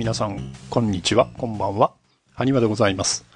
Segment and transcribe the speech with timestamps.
[0.00, 1.92] 皆さん、こんにちは、こんばんは。
[2.34, 3.26] アニマでございます。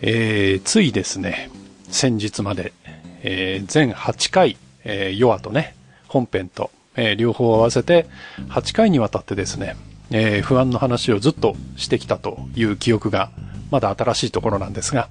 [0.00, 1.50] えー、ついですね、
[1.90, 2.72] 先日まで、
[3.22, 5.76] えー、全8回、えー、ヨアとね、
[6.08, 8.06] 本編と、えー、両方合わせて
[8.48, 9.76] 8回にわたってですね、
[10.10, 13.30] えー、不安の話をずっとしてきたという記憶が
[13.70, 15.10] まだ新しいところなんですが、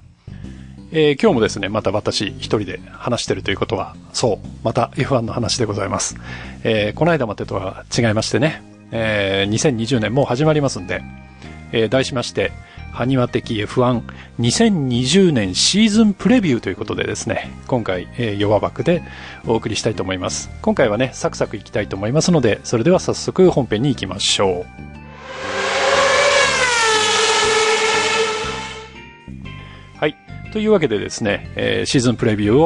[0.90, 6.16] えー、今日もですね、また私一人で話してるということは、そう、また F1 の話でございます。
[6.64, 11.02] えー、この間までとは違いましてね、えー、2020年もう始まりますんで、
[11.72, 12.52] えー、題しまして、
[12.92, 19.02] 埴輪的 F12020 年シーズンプレビューということでですね、今回、えー、弱枠で
[19.46, 20.50] お送りしたいと思います。
[20.60, 24.90] 今回はね、サクサクいきたいと思いますので、それでは早速本編に行きましょう。
[29.98, 30.16] はい
[30.52, 32.58] というわけでですね、えー、シーズンプレビュー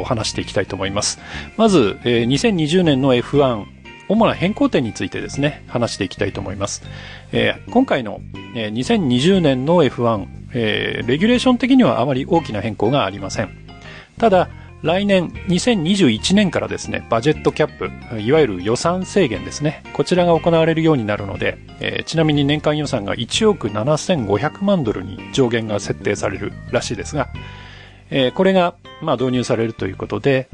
[0.00, 1.18] を話していきたいと思います。
[1.56, 3.79] まず、えー、2020年の F1、
[4.10, 6.82] 主な変更点についてですね、話していきたいと思います。
[7.30, 8.20] えー、今回の、
[8.56, 13.50] えー、2020年の F1、えー、レギュレーション的にはあまり大きな変更がありません。
[14.18, 14.48] ただ、
[14.82, 27.28] 来年2021年からですね、バジェットキャップ、いわゆる予算制限ですね、こちらが行われるようになるので、えー、ちなみに年間予算が1億7500万ドルに上限が設定されるらしいですが、
[28.10, 30.48] えー、これが、まあ、導入されるということで、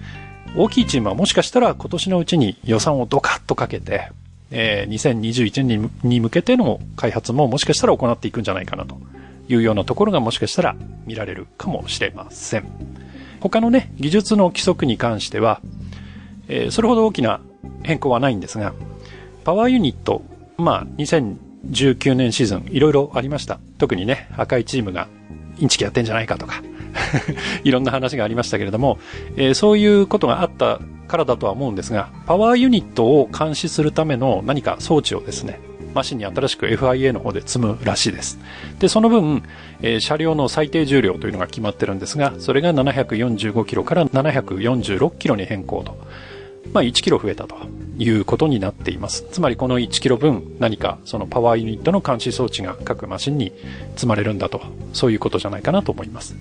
[0.56, 4.10] 大きいチームはもしかしたら今年のうちに予算をドカッとかけて、
[4.50, 8.98] えー、2021年に向けての開発ももしかしたら行っていくんじゃないかなと
[9.48, 12.66] いうようなところがもしかしたら見られるかもしれません。
[13.40, 15.60] 他のね、技術の規則に関しては、
[16.48, 17.40] えー、それほど大きな
[17.82, 18.72] 変更はないんですが、
[19.44, 20.22] パワーユニット、
[20.56, 23.60] まあ、2019年シーズン、いろいろありました。
[23.76, 25.06] 特にね、赤いチームが
[25.58, 26.62] インチキやってんじゃないかとか
[27.64, 28.98] いろんな話がありましたけれども、
[29.36, 35.60] えー、そういうことがあったからだとは思うんですが、パワーユニットを監視するための何か装置をですね、
[35.94, 38.38] マシンに新しく FIA の方で積むらしいです。
[38.78, 39.42] で、その分、
[39.80, 45.96] えー、車両の最低重量というのが決まってるんですが、それが745キロから746キロに変更と。
[46.72, 47.56] まあ、1キロ増えたと
[47.96, 49.24] いうことになっています。
[49.30, 53.52] つまりこの1キロ分何かそのパワーユニットの監視装置が各マシンに
[53.94, 54.60] 積まれるんだと、
[54.92, 56.36] そういうことじゃないかなと思います。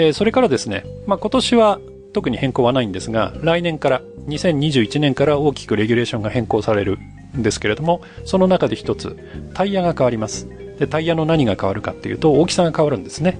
[0.00, 1.78] えー、それからですね、まあ、今年は
[2.14, 6.98] 特に変更はないんですが、来年から、2021年から大きくレギュレーションが変更される
[7.36, 9.16] んですけれども、その中で一つ、
[9.52, 10.48] タイヤが変わります。
[10.78, 13.38] で、タイヤの何が変わるかっていうと、大きさが変わるんですね。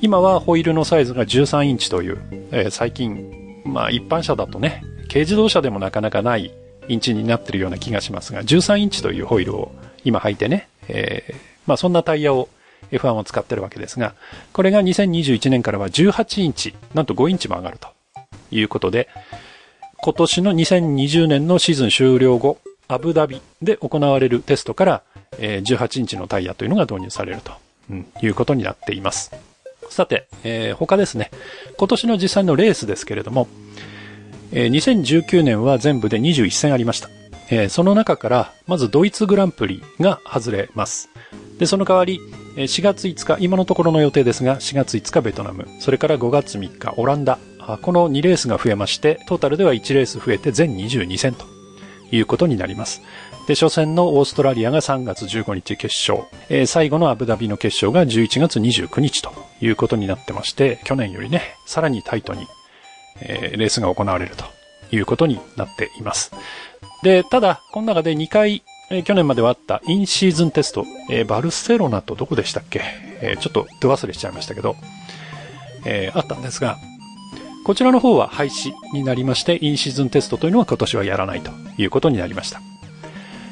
[0.00, 2.18] 今はホイールのサイズが13インチという、
[2.52, 6.52] えー、最近、まあ一般車だとね、軽自動車でもなかなかない
[6.86, 9.72] インチになってるような気がしますが、13インチというホイールを
[10.04, 11.34] 今履いてね、えー、
[11.66, 12.48] まあそんなタイヤを
[12.92, 14.14] F1 を使ってるわけですが、
[14.52, 17.88] これが2021年からは18インチ、なんと5インチも上がると
[18.50, 19.08] いうことで、
[20.00, 25.02] 今年の2020年のシーズン終了後、アブダビで行われるテストから、
[25.38, 27.52] えー、18インチのタイヤというのが導入されると、
[28.22, 29.32] いうことになっています。
[29.90, 31.30] さて、えー、他ですね。
[31.76, 33.48] 今年の実際のレースですけれども、
[34.52, 37.08] えー、2019年は全部で21戦ありました。
[37.50, 41.08] えー、その中から、まずドイツグランプリが外れます。
[41.58, 42.20] で、その代わり、
[42.64, 47.38] 4月5日、今のところの予定ですが、4月5日ベトナム、それから5月3日オランダ、
[47.82, 51.46] この2レースが増えまして、トータルでは1レース増えて全22戦と。
[52.10, 53.02] いうことになります。
[53.46, 59.30] で、初戦のオーストラリアが3月15日決勝、えー、最後のアブダビの決勝が11月29日と。
[59.60, 62.46] いうことになってまして、去年よりね、さらにタイトに、
[63.20, 64.44] えー、レースが行われると。
[64.90, 66.32] いうことになっています。
[67.02, 72.82] で、ただ、この中で2回、えー、去年まではあったインシーズンテスト、えー、バルセロナとどこでしたっけ、
[73.20, 74.76] えー、ちょっと手忘れしちゃいましたけど、
[75.84, 76.76] え、あったんですが、
[77.64, 82.60] こちらの方は廃止になりまして、インシーズンテストというのは今年はやらないということになりました。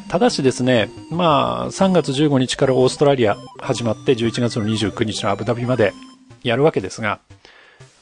[0.09, 5.93] ただしですね、まあ、3月15日からオーストラリア始まって11月の29日のアブダビまで
[6.45, 7.19] やるわけですが、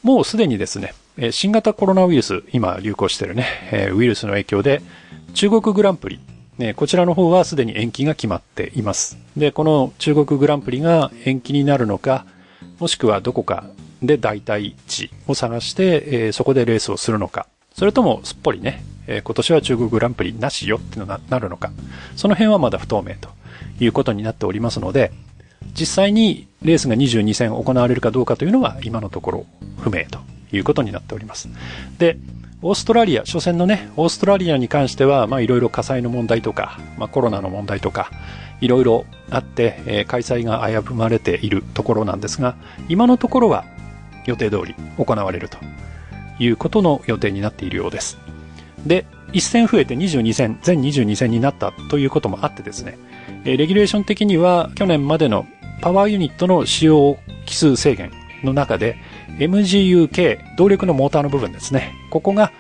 [0.03, 0.95] もうすでにですね、
[1.33, 4.83] 新型コロナウイルス、今流行してるね、ウイルスの影響で、
[5.33, 6.21] 中国グランプリ、
[6.77, 9.19] こちらの方はすでに延期が決まっています。
[9.37, 12.25] で、この中国グランプリが延期になるのか、
[12.79, 13.65] もしくはどこか
[14.03, 21.73] で代替地を探して、えー、そこでレースをするのか、それともすっぽりね、えー、今年は中国グランプリなしよってのなるのか、
[22.15, 23.31] その辺はまだ不透明と
[23.81, 25.13] いうことになっておりますので、
[25.79, 29.47] 実際にレースが22戦行われるかどうかというのは今のところ
[29.81, 30.21] 不明と
[30.53, 31.49] いうことになっております。
[31.99, 32.17] で、
[32.67, 38.11] オーストラリア、初戦のね、オーストラリアに関しては、まあいろいろ火災の問題とか、まあコロナの問題とか、
[38.63, 42.57] いろいろあって、えー、開催が危ぶまれているところなんですが、
[42.89, 43.67] 今のところは
[44.25, 45.59] 予定通り行われると
[46.39, 48.17] いうことの予定になっているようです。
[48.87, 52.97] で、1線増えて22線、全22線になったということもあってですね、
[53.45, 55.45] えレギュレーション的には去年までの
[55.83, 58.11] パワーユニットの使用機数制限
[58.43, 58.97] の中で
[59.39, 61.95] MGUK、動力のモーターの部分ですね。
[62.11, 62.53] ここが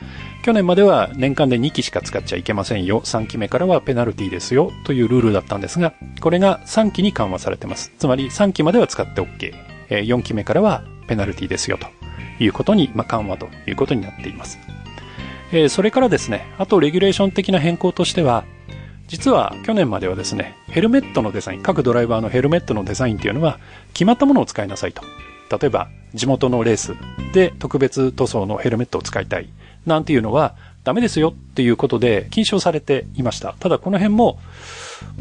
[0.45, 3.01] 去年までは年間で2機しか使っちゃいけませんよ。
[3.01, 4.73] 3機目からはペナルティですよ。
[4.85, 7.93] というルールだったんですが、これが3機に緩和されてます。
[7.99, 9.55] つまり3機までは使って OK。
[9.89, 11.79] 4機目からはペナルティですよ。
[11.79, 11.87] と
[12.43, 14.59] いうことに、まあ、緩和ということになっています。
[15.53, 18.45] えそれからですね、あとレギュレーション的な変更としては、
[19.09, 23.59] 実は去年まではですね、ヘルメットのデザイン、各ドライバーのヘルメットのデザインっていうのは
[23.93, 25.03] 決まったものを使いなさいと。
[25.59, 26.95] 例えば、地元のレース
[27.33, 29.49] で特別塗装のヘルメットを使いたい。
[29.87, 33.55] なんていうのはダメですよっていうことで禁止をされていました。
[33.59, 34.39] ただこの辺も、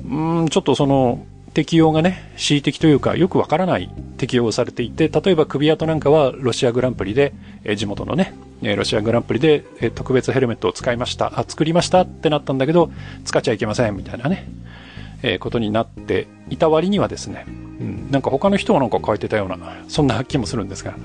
[0.09, 7.33] うん、ちょっとその、適用がね、恣意的というか、よくわからない適用をされていて、例えば首跡なんかはロシアグランプリで、
[7.63, 8.33] え地元のね、
[8.63, 12.89] ロシアグランプリで、え特別ヘルメットを使いました、あ、作りましたってなったんだけど、
[13.23, 14.47] 使っちゃいけません、みたいなね、
[15.23, 20.95] えことになっていた割にはですね、うん、なんか他の人はなんか書いてたような、そんな気もするんですが、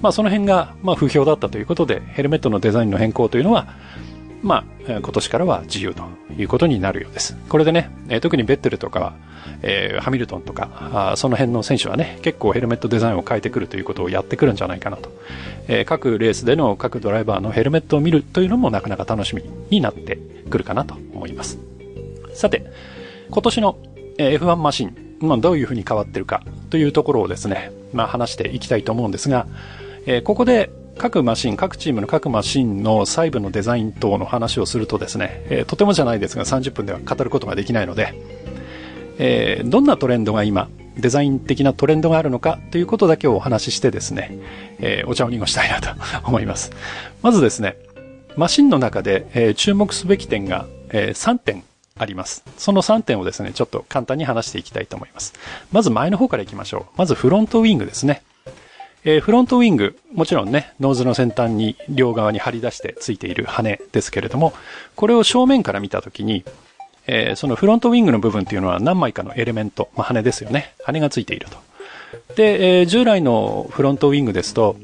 [0.00, 3.74] まあその辺が、まあ不評だったということで、ヘルメットのデザインの変更というのは、
[4.42, 6.02] まあ、今年からは自由と
[6.36, 7.36] いうことになるようです。
[7.48, 9.14] これでね、え特にベッテルとか、
[9.62, 15.12] えー、ハミルトンとか、その辺の選手はね、結構ヘルメットデザインを変えてくるということをやってくるんじゃないかなと。
[15.68, 20.18] えー、各レースでの各ドライバーのヘルメットを見るというのもなかなか楽しみになって
[20.50, 21.58] くるかなと思います。
[22.34, 22.64] さて、
[23.32, 23.78] 今年の
[24.18, 29.46] F1 マシン、まあ、どういうふうに変わってるかというところをですね、まあ、話していきたいと思うんですが、
[30.04, 38.14] えー、ここで各マシン、各チームの各マシンの細部のデザイン等の話をするとですね、えー、とてもじゃないですが30分では語ることができないので、
[39.18, 40.68] えー、どんなトレンドが今、
[40.98, 44.38] デザイン的なトレンドがあるのかということだけをお話ししてですね、
[44.78, 45.88] えー、お茶を濁したいなと
[46.24, 46.70] 思います。
[47.22, 47.78] まずですね、
[48.36, 51.64] マシンの中で、えー、注目すべき点が、えー、3点
[52.02, 52.44] あります。
[52.58, 55.34] その3点をですね、ちょっと簡単に話していきたいと思います。
[55.70, 56.98] まず前の方から行きましょう。
[56.98, 58.22] まずフロントウィングですね。
[59.04, 64.52] えー、フロントウィング、もちろんね、ノーズの先端に両側に張り出してついている羽ですけれども、
[64.94, 66.44] これを正面から見たときに、
[67.06, 70.74] えー、そのフロントウィングの部分っていうのは何枚かのエレメント、まあ、羽ですよね。
[70.84, 71.56] 羽がついていると。
[72.36, 74.76] で、えー、従来のフロントウィングですと、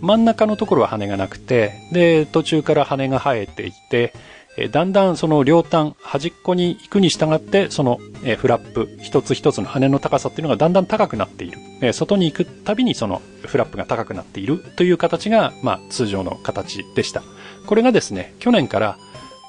[0.00, 4.14] 真ん中のところは羽がなくて、で、途中から羽が生えていて、
[4.60, 11.58] えだんだんその両端、端っこに行くに従って、その、えフラップ、一つ一つの羽の高さっていうのがだんだん高くなっている。
[11.82, 17.22] え外に行くたびにそのフラップが高くなっているという形が、まあ、通常の形でした。
[17.66, 18.98] これがですね、去年から、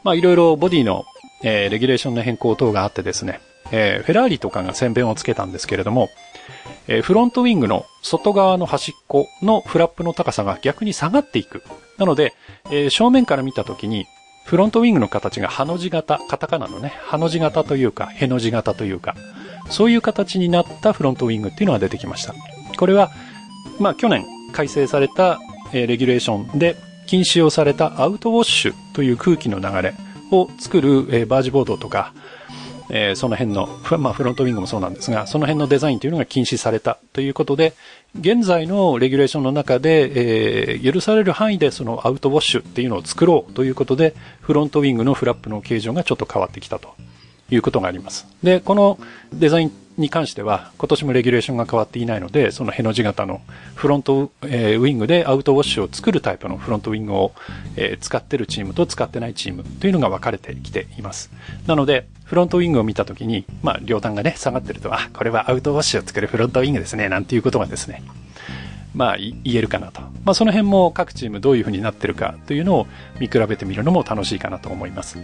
[0.03, 1.05] まあ、いろいろボディの
[1.43, 3.41] え、レギュレーションの変更等があってですね、
[3.71, 6.09] えー、フェラーリとかが先弁をつけたんですけれども、
[6.87, 11.63] えー、フロントウィングの外側の端っこのフラップの高さが逆に下がっていく。
[11.97, 12.33] なので、
[12.65, 14.05] えー、正面から見たときに、
[14.45, 19.15] フロントウィングの形がハの字型、カタカナのね、ハの字型というか、ヘの字型というか、
[19.69, 22.33] そういう形になったフロントウィングっていうのが出てきました。
[22.77, 23.11] これは、
[23.79, 25.39] まあ去年改正された、
[25.73, 26.75] えー、レギュレーションで
[27.07, 29.93] 禁止をされたアウトウォッシュという空気の流れ、
[30.31, 32.13] を作る、えー、バージボードとか、
[32.93, 37.73] えー、その辺の、まあ、フロントウィングもそうなんですが、その辺のデザインというのが禁止されたということで、
[38.19, 46.93] 現在のレギュレーションの中で、えー、許される範囲でそのアウトウォッシュっていうのを作ろうということで、フロントウィングのフラップの形状がちょっと変わってきたと。
[47.51, 48.27] いうことがあります。
[48.41, 48.97] で、この
[49.33, 53.41] デザインに関しては、今年もレギュレーションが変わっていないので、そのヘの字型の
[53.75, 57.33] フロント、え、ウィングでアウトウォッシュを作るタイプのフロントウィングを、
[57.75, 61.31] え、使ってるチームと使ってないチームというのが分かれてきています。
[61.67, 68.03] なので、フロントウィングを見たときに、まあ、両端がね、下がってると、あ、これはアウトウォッシュを作るフロントウィングですね、なんていうことがですね、
[68.93, 70.01] まあ、言えるかなと。
[70.23, 72.87] まあ、その辺も各チームどういう風になってるかというのを
[73.19, 75.17] 見比べてみるのも楽しいかなと思います。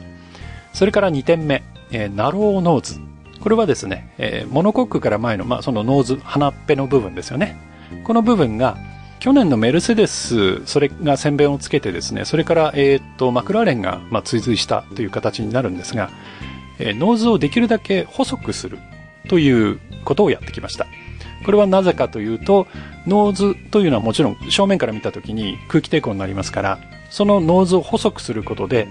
[0.78, 3.00] それから2点目、えー、ナローノーズ。
[3.40, 7.58] これはですね、えー、モノコックから前の、まあ、そのノーズ、鼻っぺの部分ですよね。
[8.04, 8.78] この部分が、
[9.18, 16.12] 去年のメルセデス、それが先鞭をつけてですね、それから、えっ、と、マクラーレンが、まあ、追随したという形になるんですが、
[16.78, 18.78] えー、ノーズをできるだけ細くする
[19.30, 20.86] ということをやってきました。
[21.44, 22.68] これはなぜかというと、
[23.08, 26.80] ノーズというのはもちろん正面から見たときに空気抵抗になりますから、
[27.10, 28.88] そのノーズを細くすることで、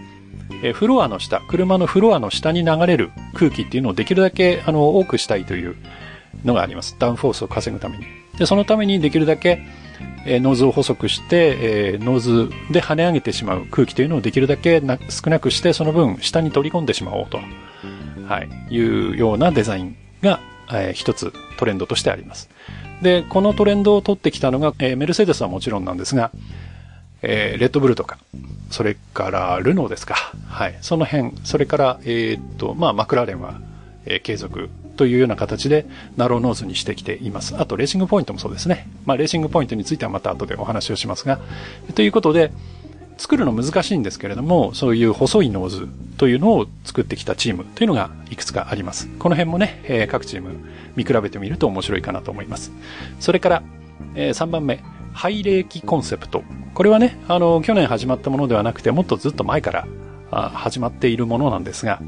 [0.62, 5.76] えフロアの下、車のフロアの下に流れる空気っていうのをできるだけあの多くしたいという
[6.44, 6.96] のがあります。
[6.98, 8.04] ダウンフォースを稼ぐために。
[8.38, 9.60] で、そのためにできるだけ、
[10.26, 17.38] えノーズを細くして、えノーズで跳ね上げてしまう空気というのをできるだけな少なくして、その分下に取り込んでしまおうと、
[18.28, 22.50] はい、いうようなデザインが、えー、一つトレンドとしてあります。
[23.02, 26.30] で、このトレンドを取ってきたのが、えー、メルセデスはもちろんなんですが、
[27.28, 28.18] えー、レッドブルとか、
[28.70, 30.14] それからルノーですか。
[30.48, 30.78] はい。
[30.80, 33.60] その辺、それから、えー、っと、まあ、マクラーレンは、
[34.04, 37.56] えー、継続というような形で、ナローノーズにしてきています。
[37.58, 38.88] あと、レーシングポイントもそうですね。
[39.06, 41.40] まあ、レーシングポイントについてはまた後でお話をしますが、
[41.96, 42.52] ということで、
[43.18, 49.08] 作るの難しいんですけれども、そういう細いノーズというのを作ってきたチームというのがいくつかあります。
[49.18, 50.50] この辺もね、えー、各チーム
[50.96, 52.72] 見比べてみると面白いかなと思います。
[53.18, 53.62] それから、
[54.14, 54.82] えー、3番目、
[55.16, 56.44] 廃冷気コンセプト。
[56.74, 59.88] これはね、あの、去年始まったものではなくて、もっとずっと前から
[60.50, 62.00] 始まっているものなんですが、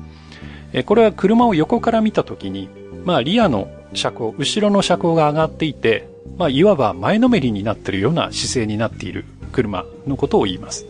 [0.75, 2.69] え、これは車を横から見たときに、
[3.07, 10.85] まあ、リアの車高、後ろの車高が上がっていて、まあ、いわば前のめりになっているような姿勢になっている車のことを言います。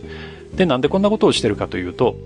[0.55, 2.17] で、なんでこんなことをしてるかというと、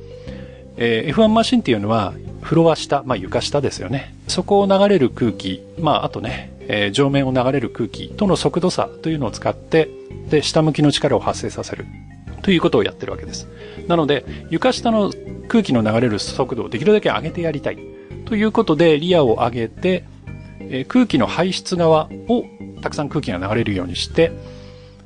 [0.78, 4.16] えー、F1 マシンっていうのは、フロア下、まあ床下ですよね。
[4.28, 9.90] そこを流れる空気、まああとね、えー、上面を流れる空気との速度差というのを使って、
[10.30, 11.86] で、下向きの力を発生させる。
[12.42, 13.48] ということをやってるわけです。
[13.88, 15.12] なので、床下の
[15.48, 17.78] 空気の流れる速度をできるだけ上げてやりたい。
[18.26, 20.04] ということで、リアを上げて、
[20.60, 22.44] えー、空気の排出側を
[22.82, 24.32] たくさん空気が流れるようにして、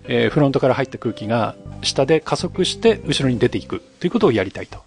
[0.06, 4.80] えー、フロントから入った空気が下で加速して後ろに出ていくということをやりたいと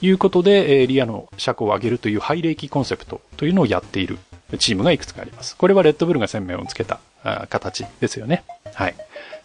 [0.00, 4.18] いうことで、えー、リアの車高を上げるというハイレーキコンセプトというのをやっている
[4.56, 5.56] チームがいくつかあります。
[5.56, 7.00] これはレッドブルが洗面をつけた
[7.50, 8.44] 形ですよね。
[8.72, 8.94] はい。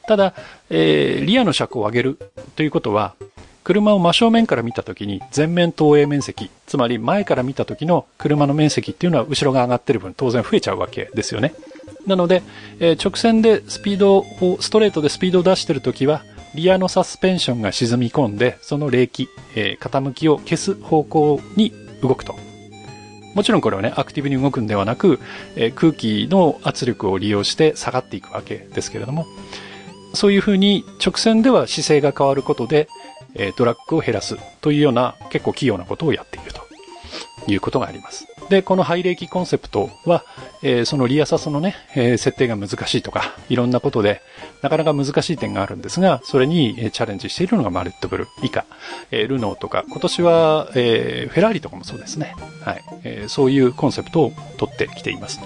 [0.08, 0.34] ただ、
[0.70, 2.20] えー、リアの車高を上げる
[2.56, 3.16] ということは、
[3.64, 11.54] 車を真正面から見たときに前面投影面積、つまり前から見た時の車の面積っていうのは後ろが上がってる分当然増えちゃうわけですよね。
[12.06, 12.44] なので、
[12.80, 16.24] えー、直線でスピードを、ストレートでスピードを出してるときは、
[16.56, 22.36] リアのサスペンションが沈み込んで、その冷気、えー、傾きを消す方向に動くと。
[23.34, 25.20] もちろんこれはね、アクティブに動くんではなく、
[25.56, 29.26] えー、空気の圧力を利用して下がっていくわけですけれども、
[30.14, 32.88] そういうふうに直線では姿勢が変わることで、
[33.36, 38.33] えー、ドラッグを減らすというような結構器用なことをやっているということがあります。
[38.50, 40.24] で、このハイレーキコンセプトは、
[40.62, 44.22] えー、そのリアサスのね、えー、設定が難しいとか、いろんなことで、
[44.62, 48.66] なかなか難しい点があるんですが、それに、えー、チャレンジしているのがマレットブル以下、
[49.12, 52.36] えー、ルノーとか、今年は、えー、フェラーリとかもそうですね。
[52.62, 52.84] はい。
[53.04, 55.40] えー、そういうコンセプトを取ってきています。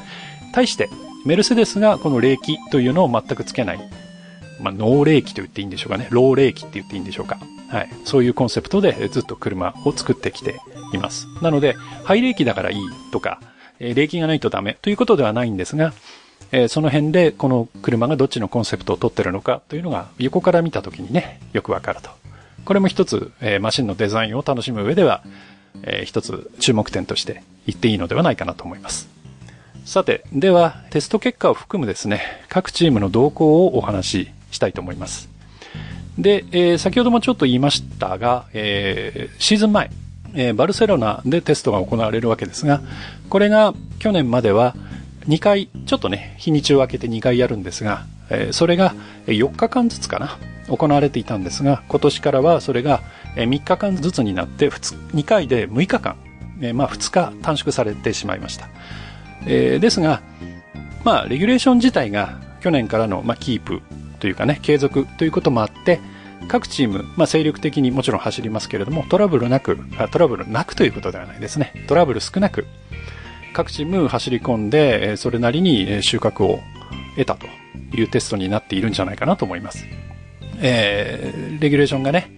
[0.54, 0.90] 対して、
[1.26, 4.07] メルセデスがこの冷気というのを全くつけない。
[4.60, 6.08] まあ、ノー冷気と言っていいんでしょうかね。
[6.10, 7.40] ロー冷気って言っていいんでしょうか。
[7.70, 7.90] はい。
[8.06, 10.60] そういうコンセプトでずっと車を作ってきて
[10.94, 11.28] います。
[11.42, 11.74] なので、
[12.04, 12.78] ハイ冷気だからいい
[13.12, 13.40] とか、
[13.80, 15.94] えー、冷気がないとダメということではないんですが、
[16.52, 22.10] えー、その辺でこの車がどっちのコンセプトを取ってるのかというのが横から見たときにね、よくわかると。
[22.66, 25.24] これも一つ、えー、マシンのデザインを楽しむ上では、
[25.84, 29.10] えー、一つ注目点として言っていいのではないかなと思います。
[29.86, 35.30] さて、では、テスト結果を含むですね、各チームの動向をお話ししたいと思います。
[36.18, 39.92] で、えー、先ほどもちょっと言いましたが、えー、シーズン前、
[40.34, 42.82] えー、バルセロナでテストが行われるわけですが、
[43.30, 44.76] これが去年までは
[45.28, 48.96] 2回、ちょっとね、日にちを空けて2回やるんですが、えー、それが
[49.28, 50.38] 4日間ずつかな、
[50.70, 53.02] 行われていたんですが、今年からはそれが
[53.36, 56.16] 3日間ずつになって2回で6日間、
[56.62, 58.68] えー、まあ2日短縮されてしまいました。
[59.46, 60.22] えー、ですが、
[61.04, 63.82] まあ、レギュレーション自体が去年からの、まあ、キープ
[64.20, 66.00] というかね、継続ということもあって、
[66.48, 69.78] 各チーム、まあ、精力的にもちろん走りますけれども、トラブルなく、
[70.12, 71.74] トラブルなくということではないですね。
[71.88, 72.66] トラブル少なく、
[73.54, 76.60] 各チーム走り込んで、それなりに収穫を
[77.16, 77.48] 得たと
[77.96, 79.86] いうテストになっているんじゃないかなと思います。
[80.60, 82.32] えー、レギュレーションがね、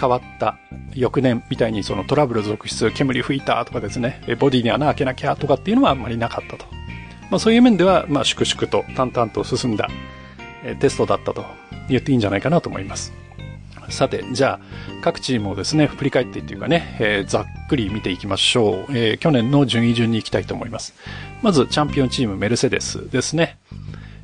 [0.00, 0.58] 変わった
[0.94, 6.66] 翌年みたいにそのトラブル続出、煙吹いたとかですね、ボディに穴開けなきゃとかっていうのはあんまりなかったと。
[7.30, 9.88] まあそういう面では、まあ粛々と淡々と進んだ
[10.80, 11.44] テストだったと
[11.88, 13.12] 言っていいんじゃないかなと思います。
[13.90, 18.96] さて、じゃあ、各チームをですね、振り返ってっていうかね、えー、ざっくり見ていきましょう。
[18.96, 20.94] えー、去年の順位順に行きたいと思います。
[21.42, 23.58] まず、チャンピオンチームメルセデスですね。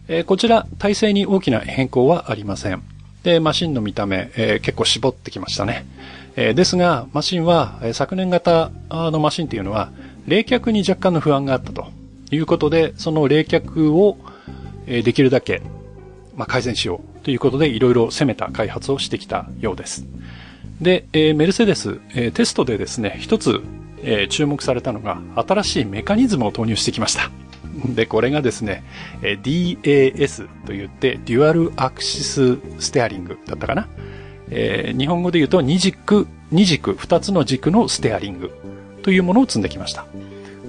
[0.08, 2.82] えー、こちら、体制に大きな変更はありません。
[3.22, 5.84] で、マシンの見た目、えー、結構絞ってきましたね。
[6.36, 9.90] えー、ですが、マシンは、え、昨年型のマシンっていうのは、
[10.26, 11.88] 冷却に若干の不安があったと
[12.30, 14.16] いうことで、その冷却を、
[14.86, 15.60] え、できるだけ
[16.40, 20.06] まあ、改善しようということでいろいろ攻めた開発をしてきたようです。
[20.80, 23.60] で、えー、メルセデス、えー、テストでですね、一つ、
[24.02, 27.30] えー、注目されたのが新しいメカニズムを投入してきました。
[27.94, 28.82] で、これがですね、
[29.20, 33.86] え DAS と言って、デュアルアクシスステアリングだったかな。
[34.48, 38.50] えー、日本語で言うと二軸、二軸、二つの軸のステアリング
[39.02, 40.06] というものを積んできました。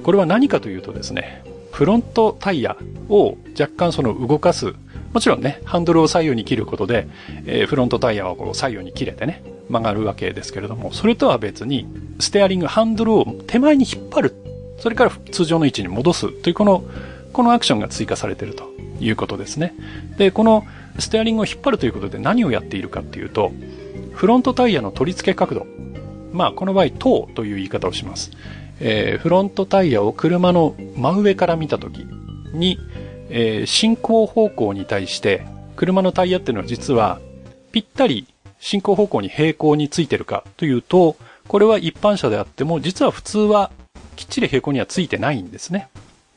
[0.04, 2.76] これは何かというとですね、フロントタイヤ
[3.08, 4.76] を若干その動かす
[5.14, 7.08] もちろんね、ハンドルを左右に切ることで、
[7.46, 11.88] えー、フロントタイヤはこう左右に切れてね、曲がるわけですけれども、それとは別に、
[12.20, 14.36] ステアリング、ハンドルを手前に引っ張る。
[14.78, 16.84] それから通常の位置に戻すというこの、
[17.34, 19.74] このアクションが追加されているということですね。
[20.18, 20.66] で、この
[21.00, 23.52] ステアリングを引っ張るということで何をやっているかっていうと、
[24.14, 25.66] フロントタイヤの取り付け角度。
[26.34, 28.32] まあ、この場合、等という言い方をします。
[28.80, 32.06] えー、フロントタイヤを車の真上から見たとき
[32.54, 32.80] に、
[33.32, 35.46] えー、進行方向に対して、
[35.76, 37.20] 車のタイヤっていうのは実は、
[37.72, 38.28] ぴったり
[38.60, 41.16] 進行方向に平行についてるかというと、
[41.48, 43.72] これは一般車であっても、実は普通は
[44.16, 45.90] きっちり平行にはついてないんですね。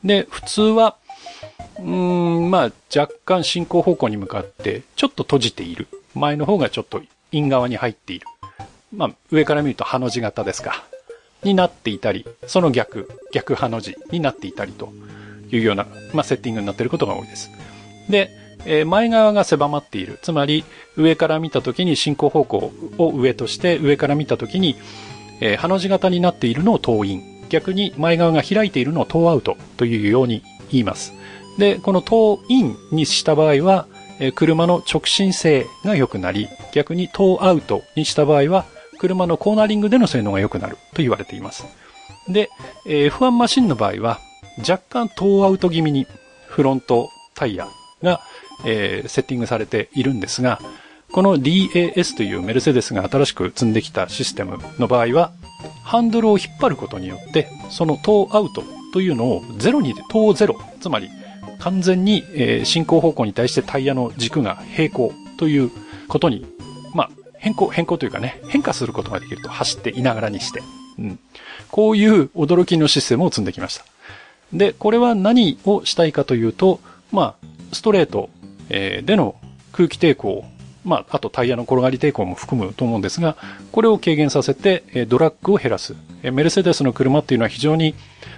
[0.03, 0.95] で、普通は、
[1.79, 5.87] うん、まあ、若干進行方向に向かって、ちょっと閉じている。
[6.13, 8.27] 前の方がちょっとイン側に入っている。
[8.95, 10.85] まあ、上から見るとハの字型ですか。
[11.43, 14.91] になっていたり、その逆、逆ハの字になっていたりと
[15.51, 17.51] いうような、まあ、セッティングになっていることが多いです。
[18.09, 18.29] で、
[18.65, 20.19] えー、前側が狭まっている。
[20.21, 20.63] つまり、
[20.97, 24.75] 上から見たときに進行方向を上として、上から見たときに、
[25.39, 27.35] えー、ハの字型になっているのをトーイン。
[27.49, 31.13] 逆に前側が開いているのをトーアウトというように言います。
[31.59, 33.87] で、このトーインにした場合は、
[34.19, 38.65] えー、車の直進性が良くなり、逆にトーアウトにした場合は、
[38.97, 41.65] 車のコーナリングでの性能が良くなると言われています。
[42.27, 42.49] で、
[42.87, 44.19] えー、F1 マシンの場合は、
[44.59, 46.07] 若干トーアウト気味に
[46.47, 47.67] フロントタイヤ
[48.01, 48.21] が、
[48.65, 50.59] えー、セッティングされているんですが、
[51.11, 55.31] この DAS というメルセデスが新しく積んできたシステムの場合は、
[55.83, 61.09] ハンドルを引っ張ることによって、そのトーアウトというのをゼロに、トーゼロ、つまり
[61.59, 65.71] 完全に、えー、進行方向に対してタイヤの軸が平行という
[66.07, 66.45] ことに、
[66.93, 70.61] まあ、変更、変更というかね、変化することができると走っていながらにして。
[70.99, 71.19] うん。
[71.71, 73.85] こういう驚きのシステムを積んできました。
[74.57, 76.79] で、これは何をしたいかというと、
[77.11, 78.29] まあ、ストレート、
[78.69, 79.35] えー、での
[79.71, 80.45] 空気抵抗、
[80.83, 83.35] まあ、あとタイヤの転がり抵抗も含むと思うんですが、
[83.71, 85.95] これを軽減させて、えドラッグを減らす。
[86.23, 87.95] えメルセデスの車っていうのは非常に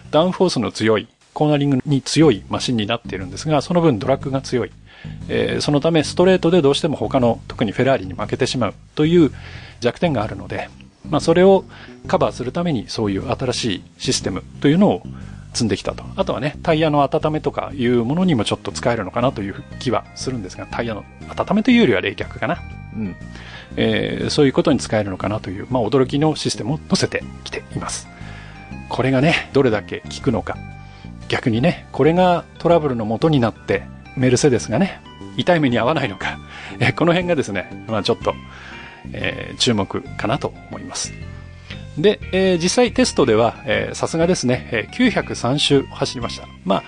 [0.10, 4.72] ダウンフォースの強い、コーナリングに強いマシンになっているんですが、その分ドラッグが強い。
[5.30, 9.32] えー、そのためストレートでどうしても他の、特にフェラーリに負けてしまうという
[9.82, 10.70] 弱点があるので、
[11.10, 11.66] まあ、それを
[12.08, 15.04] カバーするためにそういう新しいシステムというのを
[15.58, 16.04] 積んできたと。
[16.16, 22.62] あとはね、タイヤの温めとかいうものにもちょっと使えるのかなという気はするんですが、タイヤの温めというよりは冷却かな。
[22.96, 23.16] うん。
[23.76, 28.08] えー、そういうことに使えるのかなという、まあ驚きのシステムを載せてきています。
[28.90, 30.58] これがね、どれだけ効くのか。
[31.28, 33.84] 逆にね、これがトラブルの元になって、
[34.16, 35.02] メルセデスがね、
[35.38, 36.40] 痛い目に遭わないのか。
[36.80, 38.34] えこの辺がですね、まあちょっと、
[39.12, 41.14] えー、注目かなと思います。
[41.98, 43.56] で、えー、実際テストでは、
[43.94, 46.48] さすがですね、えー、903周走りました。
[46.66, 46.84] まあ、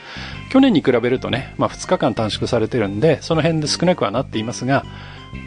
[0.50, 4.86] 去年に比べるとね、まあ2日間短縮されてるんで、その辺で少なくはなっていますが、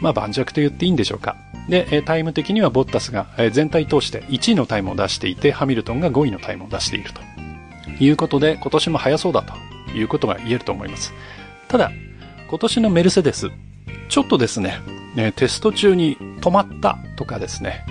[0.01, 1.35] まあ盤石と言っていいんでしょうか。
[1.69, 7.21] で、タイム的にはボッタスが全体通して1位のタイムを出していて、ハミルトンが5位のタイムを出していると
[8.03, 9.53] いうことで、今年も速そうだと
[9.97, 11.13] いうことが言えると思います。
[11.67, 11.91] ただ、
[12.49, 13.49] 今年のメルセデス、
[14.09, 14.79] ちょっとですね、
[15.35, 17.85] テスト中に止まったとかですね、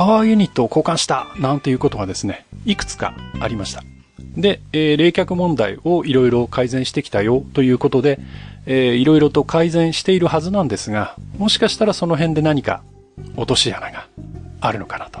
[0.00, 3.82] パワーユニットを交換したなんていうことがですね、いくつかありました。
[4.34, 8.18] で、えー、冷却問題をいろいろ改善してきたよということで、
[8.64, 12.82] えー、いろいろと改善しているはずなんですが、もしかしたらその辺で何か
[13.36, 14.06] 落とし穴が
[14.62, 15.20] あるのかなと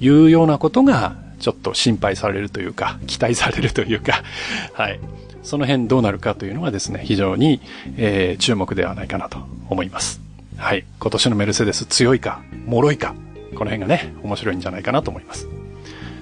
[0.00, 4.22] いうようなことがちょっと心配されるというか、期待されるというか、
[4.72, 4.98] はい。
[5.42, 7.60] その辺どうなるかというのはですね、非常に、
[7.98, 10.22] えー、注目ではないかなと思います。
[10.56, 10.84] はい。
[10.98, 13.14] 今年のメルセデス強いか、脆いか、
[13.58, 15.48] この辺がね、面白いんじゃないかなと思います。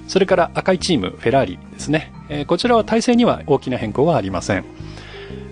[0.09, 2.11] それから赤いチーム、フェラーリですね。
[2.31, 4.65] えー、こちらは体制には大きな変更はありません。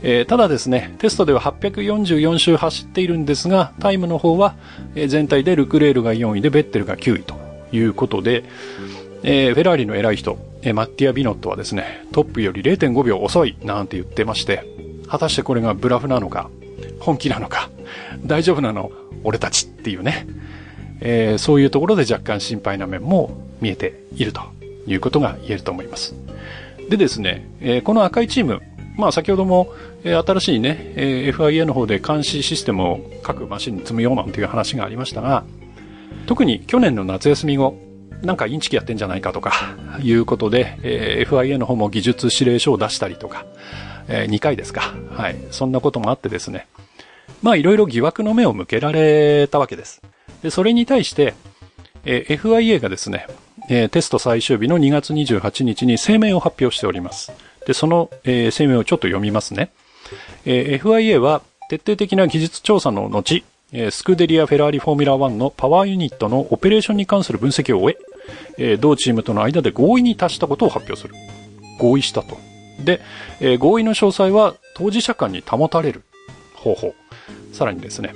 [0.02, 4.54] えー、ただですね、テストでは844周走っているんですが、タイムの方は、
[4.94, 7.34] え、全体でルクレールが4位でベッテルが9位と
[7.72, 8.44] いうことで、
[9.22, 14.64] えー、フェラーリの偉い人、えー、マッティア・ビノットはですね、トップより0.5秒遅いなんて言ってまして、
[15.08, 16.48] 果たしてこれがブラフなのか、
[17.00, 17.68] 本気なのか、
[18.24, 18.90] 大丈夫なの
[19.24, 20.26] 俺たちっていうね、
[21.00, 24.42] えー、そういうところで若干心配な面も見えていると
[24.86, 26.14] いうことが言えると思います。
[26.88, 28.60] でですね、えー、この赤いチーム、
[28.96, 29.72] まあ先ほども、
[30.04, 35.44] えー、新しいね、え、FIA の方で監視システムを各マシンに積むようなんていう話がありましたが、
[36.26, 37.76] 特に去年の夏休み後、
[38.22, 39.52] なんかインチキやってんじゃないかとか、
[40.02, 43.46] いうことで、え、FIA の方も技術指令書を出したりとか、
[44.08, 44.94] え、2回ですか。
[45.10, 45.36] はい。
[45.50, 46.66] そんなこともあってですね。
[47.42, 50.02] まあいろいろ疑惑の目を向けられたわけです。
[50.44, 51.34] で、それに対して、
[52.04, 53.26] え、FIA がですね、
[53.70, 57.32] え、テスト最終日の2月28日に声明を発表しております。
[57.66, 59.70] で、その、え、声明をちょっと読みますね。
[60.44, 67.96] え FIA は徹底的な技術調査の後、えスクデリア・フェラーリ・フォーミュラー1のパワーユニットのオペレーションに関する分析を終
[68.58, 71.14] え、え同チームとの間で合意に達したことを発表する。
[71.78, 72.36] 合意したと。
[72.84, 73.00] で、
[73.40, 76.02] え合意の詳細は当事者間に保たれる。
[76.54, 76.94] 方法。
[77.52, 78.12] さらにですね、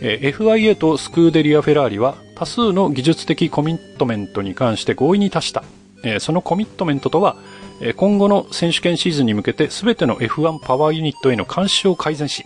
[0.00, 5.64] え FIA とスクーデリア・フェラーリは多数の技術的コミットメントに関して合意に達した。
[6.04, 7.36] えそのコミットメントとは、
[7.80, 12.44] え今後の選手権シーズンに向けて全ての F1 パワーユニットへの監視を改善し、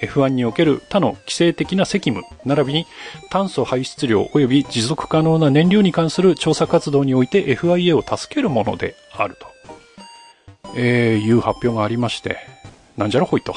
[0.00, 2.86] F1 における他の規制的な責務、並びに
[3.30, 9.50] 炭素排出量及び持続可能な燃料に関する調査活動において FIA を助けるものであると。
[10.76, 12.38] えー、いう発表がありまして、
[12.96, 13.54] なんじゃらほいと。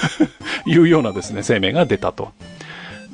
[0.66, 2.30] いうようなですね、声明が出たと。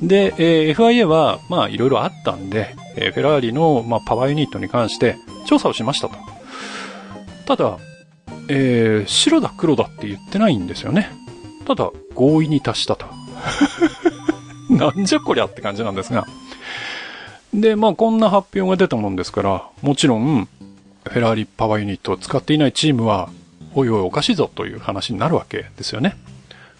[0.07, 6.15] で、えー FIA は、まあ、いろいろあったんで、えーフェラーリの、まあ、パワーユニットに関して調査をしましたと。
[7.45, 7.77] ただ、
[8.49, 11.09] えー白だ黒だって言ってないんですよね。
[11.65, 13.05] ただ、合意に達したと。
[14.69, 16.25] なんじゃこりゃって感じなんですが。
[17.53, 20.47] で、まあ、こんな発表が出たもんですから、もちろん、
[21.05, 23.29] フェラーリパワーユニットを使っていないチームは、
[23.75, 26.15] おいおいおかしいぞという話になるわけですよね。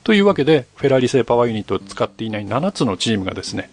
[0.03, 3.69] というわけで、フェラーリ製パワーユニットを使っていない7つのチームがですね、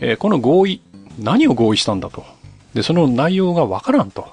[0.00, 0.80] えーこの合意、
[1.18, 2.24] 何を合意したんだと。
[2.74, 4.28] で、その内容がわからんと。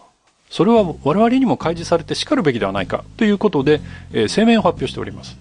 [0.49, 5.37] それは我々にも開示されて叱るべきではないかということで、えー声明を発表しております。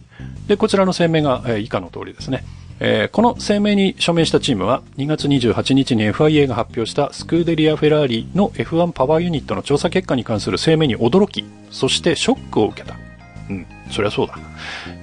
[0.47, 2.45] で、こちらの声明が、えー以下の通りですね。
[2.81, 12.97] えーこの声明に署名したチームは、2月28日に FIA が発表したスクーデリア・フェラーリの F1 パワーユニットの調査結果に関する声明に驚き、そしてショックを受けた。
[13.51, 14.39] うん、そりゃそうだ。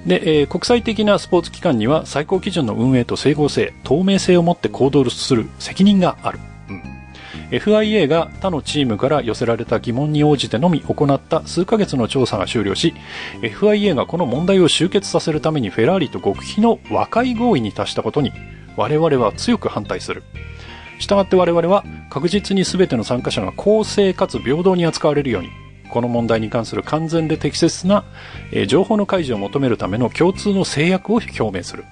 [0.06, 6.38] で、えー国際的なスポーツ機関には最高基準の運営と整合性、透明性を持って行動する責任がある。
[6.68, 6.82] うん、
[7.50, 12.94] FIA が他のチームから寄せられた疑問に応じてのみ行った数ヶ月の調査が終了し、
[13.42, 18.32] FIA がこの問題を終結させるためにフェラーリと極秘の和解合意に達したことに、
[18.76, 20.22] 我々は強く反対する。
[20.98, 25.48] したがって我々は確実に全ての参加者が公正かつ平等に扱われるように、
[25.90, 28.04] この問題に関する完全で適切な、
[28.52, 31.84] え情報の開示を求めるための共通の制約を表明する。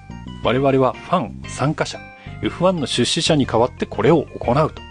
[0.43, 1.99] 我々はファン、参加者、
[2.41, 4.81] F1 の出資者に代わってこれを行うと。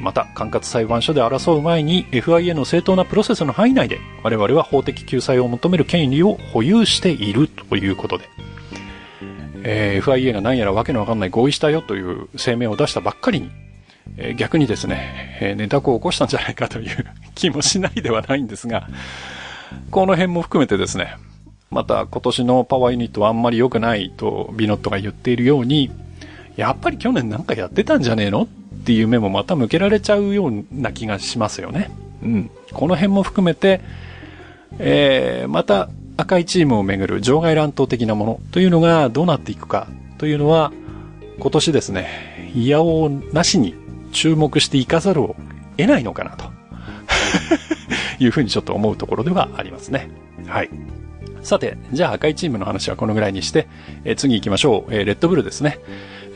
[0.00, 8.28] また、管轄裁判所で争う前に FIA の正当なプロセスの範囲内で我々は法的救済を求める権利を保有しているということで。
[9.66, 13.50] えー FIA が何やらわけのわかんない合意したよという声明を出したばっかりに、
[14.16, 18.88] えー逆にですね、えーネタを起こしたんじゃないかという 気もしないではないんですが、
[19.90, 21.16] この辺も含めてですね、
[21.70, 25.90] また今年のパワーユニットはあんまり良くないとビノットが言っているように、
[26.56, 28.46] やっぱり去年なんかやってたんじゃねえのっ
[28.84, 31.90] ていう目もまた向けられちゃうような気がしますよね。
[32.22, 32.50] うん。
[32.72, 33.80] この辺も含めて、
[34.78, 39.88] えー、また赤いチームをめぐる場外乱闘的なものというのがどうなっていくか
[40.18, 40.72] というのは、
[41.38, 43.74] 今年ですね、いやおなしに
[44.14, 45.36] 注目していかざるを
[45.76, 46.50] 得ないのかなと
[48.18, 50.08] いうふうにちょっと思うところではありますね。
[50.46, 50.70] はい。
[51.42, 53.68] さて、じゃあ赤いチームの話はこのぐらいにして、
[54.04, 54.94] え次行きましょう。
[54.94, 55.78] えレッドブルですね。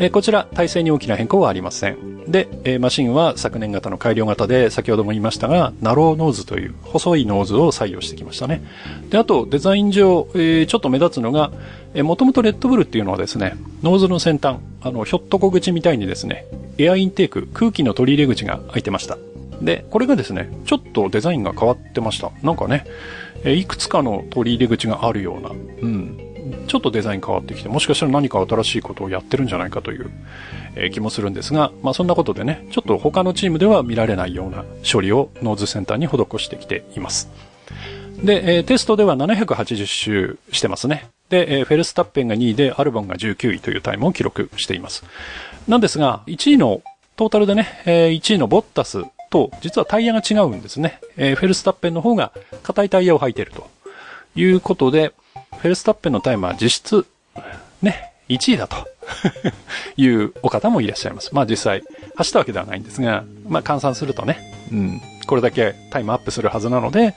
[0.00, 2.30] えこちら、体制に大きな変更はありません。
[2.30, 8.62] で、えマシンは昨年型の改良型で、先ほども言いましたが、ナローノーズという細いノーズを採用してきましたね。
[9.11, 11.50] で、あと、デザイン上、えちょっと目立つのが、
[11.94, 16.46] えー、もともとレッドブルっていうのはですね、ノーズの先端、あの、ひょっとこ口みたいにですね、
[16.78, 19.18] エアインテーク、空気の取り入れ口が開いてました。
[19.61, 22.30] で、これがですね、ちょっとデザインが変わってました。
[22.42, 22.84] なんかね、
[23.44, 26.18] えいくつかの取り入れ口があるような、うん。
[26.66, 30.11] ちょっとデザイン変わってきて、もしかしたら何か新しいことをやってるんじゃないかという、
[30.76, 37.28] え気もするんですが、まあそんなことでね、ちょっと他のチームでは見られないような処理をノーズセンターに施してきています。
[38.22, 41.08] で、えテストでは780周してますね。
[41.30, 45.04] で、えフェルスタッペンが2位で、アルボンが19位というタイムを記録しています。
[45.66, 46.82] なんですが、1位の、
[47.16, 51.00] トータルでね、え1位のボッタスと、実はタイヤが違うんですね。
[51.16, 52.32] えフェルスタッペンの方が
[52.62, 53.68] 硬いタイヤを履いていると
[54.34, 55.12] いうことで、
[55.59, 57.07] フェルスタッペンのタイムは実質、
[57.83, 58.77] ね、1位だと
[59.97, 61.35] いうお方もいらっしゃいます。
[61.35, 61.83] まあ実際、
[62.16, 64.38] 走ったわけではないんですが、まあ換算するとね、
[64.71, 67.14] うん、これだけタイムアップするはずなので、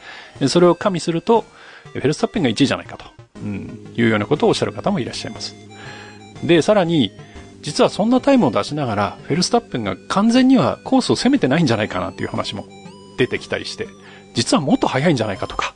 [0.47, 1.45] それを加味すると、
[1.93, 3.05] フェルスタッペンが1位じゃないかと、
[3.37, 5.55] うん、いうようなことをおっしゃる方もいらっしゃいます。
[6.43, 7.11] で、さらに、
[7.61, 12.65] 実はそんなタイムを出しながら、フェルスタッペンが完全にはコースを攻めてないんじゃないかなっていう話も
[13.17, 13.87] 出てきたりして、
[14.33, 15.75] 実はもっと速いんじゃないかとか、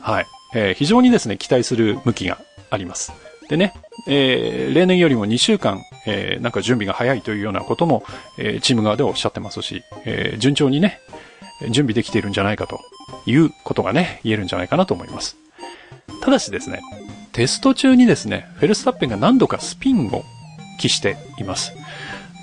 [0.00, 0.26] はい。
[0.54, 2.38] えー非常にですね、期待する向きが
[2.70, 3.12] あります。
[3.48, 3.74] でね、
[4.06, 8.04] えー例年よりも2週間、えーなんか準備が早いというようなことも、
[8.38, 11.00] えーチーム側でおっしゃってますし、え順調にね、
[11.70, 12.80] 準備できているんじゃないかと
[13.26, 15.36] いうことがね、言えるんじゃないかなと思います。
[16.22, 16.80] ただしですね、
[17.32, 20.24] テスト中にですね、フェルスタッペンが何度かスピンを
[20.78, 21.72] 期しています。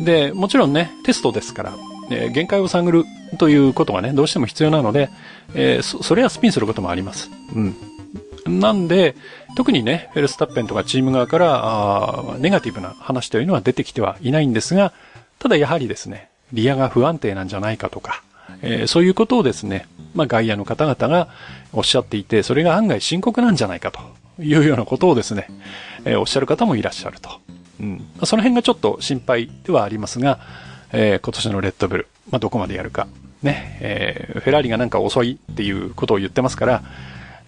[0.03, 1.73] で、もちろんね、テストですから、
[2.09, 3.05] え、限界を探る
[3.37, 5.09] ということがね、どうしても必要なので、
[5.55, 7.29] えー、そ、それはスピンすることもあります。
[7.55, 7.75] うん。
[8.45, 9.15] なんで、
[9.55, 14.93] 特にね、フェルスタッペンとかチーム側から、ネガティブな話というのは出てきてはいないんですが、
[15.39, 18.23] ただやはりですね、リアが不安定なんじゃないかとか、
[18.61, 21.29] えー、そういうことをですね、まあ外野の方々が
[21.73, 23.99] おっしゃっていて、それが案外深刻なんじゃないかと
[24.41, 25.47] いうようなことをですね、
[26.05, 27.29] えー、おっしゃる方もいらっしゃると。
[27.79, 28.05] うん。
[28.23, 30.39] その辺がちょっと心配ではありますが、
[30.93, 33.07] えー、今年のレッドブル、まあどこまでやるか。
[33.41, 36.83] ね、えー、フェラーリがなんか遅いっていうことを言ってますから、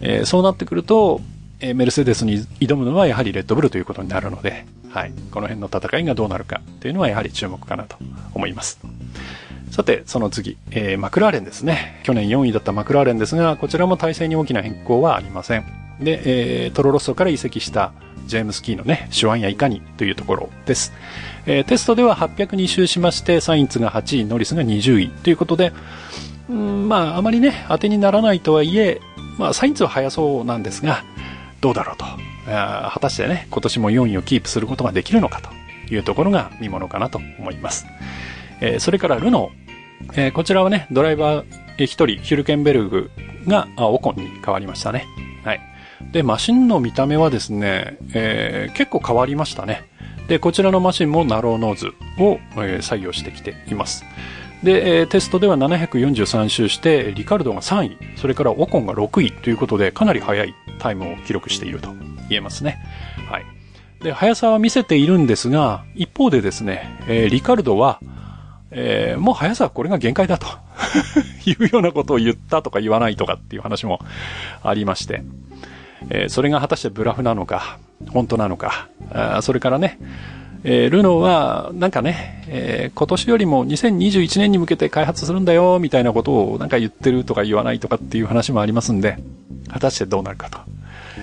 [0.05, 1.21] えー、そうなってくると、
[1.61, 5.13] えー、メルセデスに挑むのはやはりレッドブルということになるので、はい。
[5.31, 7.95] この辺の戦いがどうなるかというのはやはり注目かなと
[8.35, 8.79] 思います。
[9.71, 12.01] さて、その次、えー、マクラーレンですね。
[12.03, 15.65] 去年4位だったマクラーレンですが、こちらも体制に大きな変更はありません。
[15.99, 17.93] で、えー、トロロッソから移籍した
[18.27, 20.93] ジェームス・キーのね、手腕やいかにというところです。
[21.45, 25.73] えー、テストでは802周しまして、サインツが8位、ノリスが20位ということで、
[26.49, 29.01] うん、まあ、あまりね、当てにならないとはいえ、
[29.37, 31.03] まあ、サインツは速そうなんですが、
[31.61, 32.05] どうだろうと。
[32.45, 37.85] 果たしてね、今年も4位をキープすることができるのかというところが見ものかなと思います。
[38.59, 41.45] えー、それからルノー、えー、こちらはね、ドライバー
[41.77, 43.11] 1人、ヒュルケンベルグ
[43.47, 45.05] がオコンに変わりましたね。
[45.43, 45.61] はい。
[46.11, 49.89] で、マシンの見た目はですね、えー、結構変わりましたね。
[50.27, 51.87] で、こちらのマシンもナローノーズ
[52.19, 54.05] を、え、採用してきています。
[54.63, 61.93] で、えー、テストでは743周して、リカルドが3位、それからオコンが6位ということで、かなり速いタイムを記録していると
[62.29, 62.79] 言えますね。
[63.29, 63.45] はい。
[64.01, 67.99] で、速さは見せているんですが、一方でですね、えー、リカルドは、
[68.71, 70.47] えー、もう速さはこれが限界だと
[71.45, 73.99] いうようなことを言ったとか言わないとかっていう話も
[74.63, 75.23] ありまして、
[76.09, 79.99] え、それが果たしてブラフなのか、本当なのか、あそれからね、
[80.65, 89.17] えー、ルノーは、なんかね、えー、今年よりも2021年に向けて開発するんだよ、みたいなことをなんか言ってるとか言わないとかっていう話もありますんで、
[89.69, 90.59] 果たしてどうなるかと、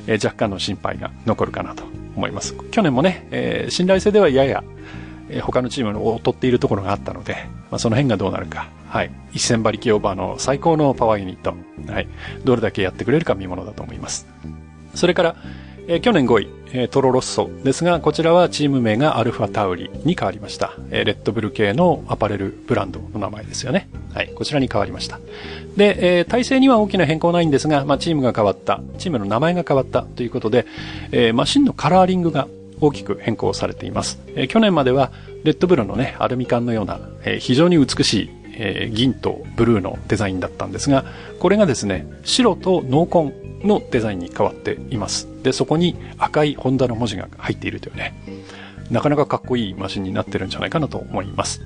[0.07, 1.85] えー、若干の心配が残るかなと
[2.17, 2.55] 思います。
[2.71, 4.63] 去年もね、え、信頼性ではやや、
[5.31, 7.37] え、他のチームを劣っているところがあったので、
[7.71, 8.69] まあ、その辺がどうなるか。
[8.89, 9.11] はい。
[9.33, 11.55] 1000馬力オーバーの最高のパワーユニット。
[11.91, 12.09] はい。
[12.45, 14.27] どれだけやってくれるか見ものだと思います。
[14.95, 15.37] それから、
[15.91, 20.73] えー、去年5位、えー、トロロッソですが、こちらはチーム名がアルファタウリに変わりました。
[20.93, 23.89] えー、レッドブル系のアパレルブランドの名前ですよね。
[24.15, 25.19] はい、こちらに変わりました。
[25.77, 30.65] で、えー、体制には大きな変更ないんですが、まあ、チームが変わった、チームの名前が変わったということで、
[31.11, 32.47] えー、マシンのカラーリングが
[32.81, 34.21] 大きく変更されています。
[34.37, 35.11] えー、去年までは、
[35.43, 41.05] レッドブルのね、アルミ缶のような、えー、非常に美しい、えー、銀とブルーのデザインだったんですが、
[41.41, 45.29] これがですね、白と濃紺のデザインに変わっています。
[45.43, 48.15] で、そこに赤いホンダの文字が入っているというね、
[48.91, 51.61] なかなかかっこいいマシンになってるんじゃないかなと思います。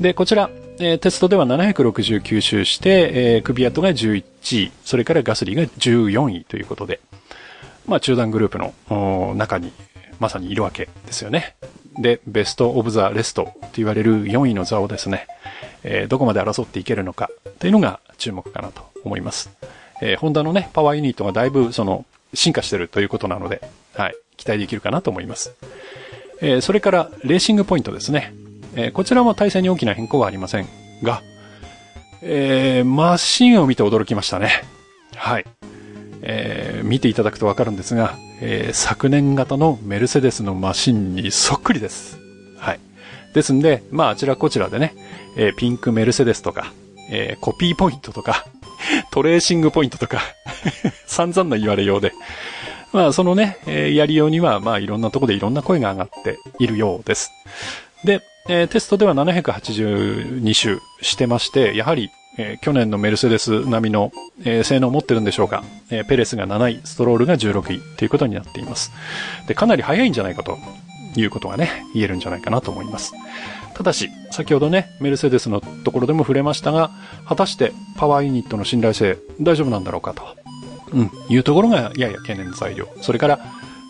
[0.00, 4.22] で、こちら、えー、テストでは769周して、えー、クビアトが11
[4.64, 7.00] 位、それからガスリーが14位ということで、
[7.86, 9.72] まあ中段グループの中に
[10.20, 11.56] まさにいるわけですよね。
[11.98, 15.26] で、ベストオブザレストと言われる4位の座をですね、
[15.82, 19.50] えー、どこまで争っていけるのかというのが注目かなと思います。
[20.00, 23.62] えー、ホンダのね、パワーユニットがだいぶその進化してるということなので、
[23.94, 25.54] はい、期待できるかなと思います。
[26.40, 28.32] えー、それから、レーシングポイントですね。
[28.74, 30.68] えー、こちらも体制に大きな変更はありません
[31.02, 31.22] が、
[32.22, 34.62] えー、マシンを見て驚きましたね。
[35.16, 35.44] はい。
[36.22, 42.18] えー、見ていただくとわかるんですが、えー、昨年型のメルセデスのマシンにそっくりです。
[42.58, 42.80] はい。
[43.34, 44.94] ですんで、まああちらこちらでね、
[45.36, 46.72] えー、ピンクメルセデスとか、
[47.10, 48.46] えー、コピーポイントとか、
[49.10, 50.20] トレーシングポイントとか
[51.06, 52.12] 散々な言われようで。
[52.92, 57.30] まあ、そのね、えー、やりようには、まあ、いろんなとこでいろんな声が上がっているようです。
[58.04, 64.10] で、えー、テストでは782周してまして、やはり、えー、去年のメルセデス並みの、
[64.44, 65.64] えー、性能を持ってるんでしょうか。
[65.90, 68.90] え、ペレスが7位、ストロールが16位ということになっています。
[69.48, 70.56] で、かなり早いんじゃないかと
[71.16, 73.12] いうことがね、言えるんじゃないかなと思います。
[73.78, 76.90] ただし、先ほどね、メルセデスのところでも触れましたが、
[77.28, 80.36] 果たしてパワーユニットの信頼性大丈夫なんだろうかと、
[80.90, 82.88] うん、いうところがやや懸念材料。
[83.02, 83.38] それから、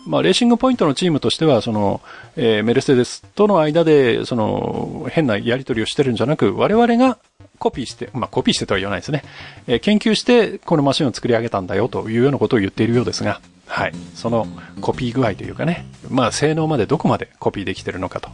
[0.05, 2.01] まあ、レーシングポイントのチームとしては、その、
[2.35, 7.17] えー、メルセデスとの間で、その、変なやり取りをしてるんじゃなく、我々が
[7.57, 9.23] コピーして、まあ、コピーしてとは言わないですね。
[9.65, 13.93] えー、研究して、このマシンを作り上げたんだよというようなことを言っているようですが、はい。
[14.13, 14.45] その
[14.81, 18.29] コピー具合というかね、まあ、性能までどこまでコピーできてるのかと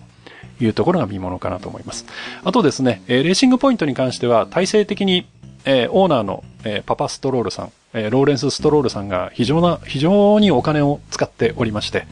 [0.59, 2.05] いうところが見ものかなと思います。
[2.43, 5.25] あとですね、レーシングポイントに関しては体制的に、
[5.65, 6.43] オーナーの、
[6.85, 12.05] パパストロールさん、ローレンス・ストロールさんが非常な、非常にお金を使っておりまして、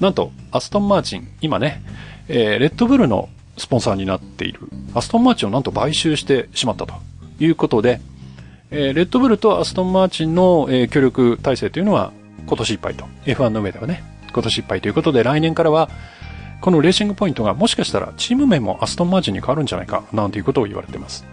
[0.00, 1.82] なんと、アストン・マーチン、今ね、
[2.28, 4.60] レッドブルのスポンサーになっている、
[4.94, 6.94] アストン・マーチンをなんと買収してしまったと
[7.40, 8.00] いうことで、
[8.70, 12.12] レッドブルとアストン・マーチンの、協力体制というのは
[12.46, 13.04] 今年いっぱいと。
[13.24, 15.90] F1 の上ではね、今年いっぱいということで、来年からは、
[16.64, 21.26] このレーシングポイントがもしかしたらチーム名もアストン・マーチンに変わるんじゃないか、なんていうことを言われてます。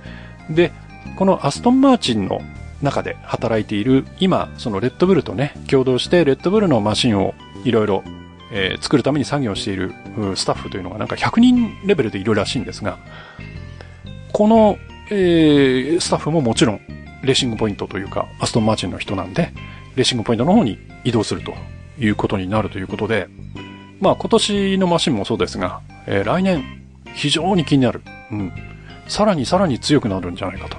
[0.49, 0.73] で、
[1.15, 2.41] このアストン・マーチンの
[2.81, 8.03] 中で働いている、今、そのレッドブルとね、共同してレッドブルのマシンをいろいろ
[8.51, 9.93] え、作るために作業している
[10.35, 12.97] スタッフというのがなんか100人レベルでいるらしいんですが、
[14.33, 14.77] この、
[15.09, 16.81] えー、スタッフももちろん
[17.23, 19.53] レーシングポイントというか、アストンマーチンの人なんで、
[19.95, 21.53] レーシングポイントの方に移動すると
[21.97, 23.29] いうことになるということで、
[24.01, 26.63] まあ今年のマシンもそうですが、えー、来年
[27.13, 28.01] 非常に気になる。
[28.31, 28.51] うん。
[29.07, 30.77] さらにさらに強くなるんじゃないかと。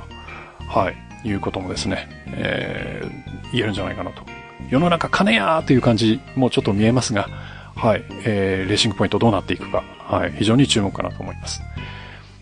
[0.69, 1.13] はい。
[1.25, 4.23] いうこともですね、えー、言えるんじゃないかなと。
[4.69, 7.29] 世の中金やーという感じもちょっと見えますが、
[7.77, 11.63] はい、えー、レーシングポイントどうなっていくか、はい、非常に注目かなと思います。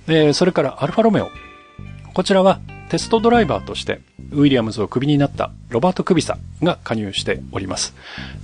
[0.07, 1.29] で、それからアルファロメオ。
[2.15, 4.01] こちらはテストドライバーとして
[4.33, 7.95] ウィリアムズをクビになったロバート・クビサが加入しております。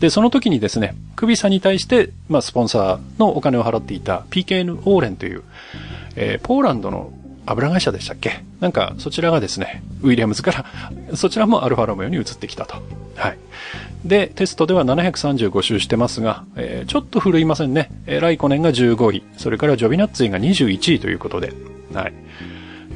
[0.01, 5.43] で、その時にですね、クビサに対して、まあ、スポンサーのお金を払っていた PKN オーレンという、
[6.15, 7.13] えー、ポーランドの
[7.45, 8.41] 油会社でしたっけ？
[8.61, 12.77] なんか、そちらがですね、ウィリアムズから、そちらもアルファロメオに移ってきたと。
[13.17, 13.39] はい。
[14.05, 17.91] で、テストでは735周してますが、えー、ちょっと古いませんね。
[18.07, 21.53] えー、ライコネンが15位、それからジョビナッツィが21位ということで、
[21.93, 22.15] はい。